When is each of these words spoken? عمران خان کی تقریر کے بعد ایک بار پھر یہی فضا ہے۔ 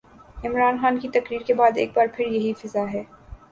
عمران 0.43 0.77
خان 0.81 0.97
کی 0.99 1.09
تقریر 1.09 1.41
کے 1.41 1.53
بعد 1.53 1.77
ایک 1.77 1.91
بار 1.95 2.07
پھر 2.15 2.25
یہی 2.27 2.53
فضا 2.53 2.91
ہے۔ 2.93 3.03